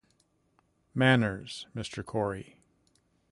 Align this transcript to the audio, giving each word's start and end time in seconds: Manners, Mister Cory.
Manners, 0.95 1.67
Mister 1.75 2.01
Cory. 2.01 2.57